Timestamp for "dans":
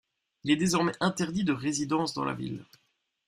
2.15-2.25